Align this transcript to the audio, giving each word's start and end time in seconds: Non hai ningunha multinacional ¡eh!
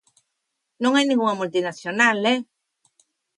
Non 0.81 0.93
hai 0.93 1.05
ningunha 1.05 1.39
multinacional 1.41 2.17
¡eh! 2.33 2.37